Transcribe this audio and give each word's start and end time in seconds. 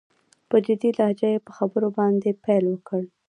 په 0.49 0.57
جدي 0.65 0.89
لهجه 0.97 1.29
يې 1.33 1.43
په 1.45 1.51
خبرو 1.57 1.87
باندې 1.99 2.39
پيل 2.43 2.65
وکړ. 2.69 3.01